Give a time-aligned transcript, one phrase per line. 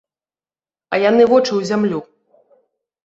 [0.95, 1.99] А яны вочы ў зямлю.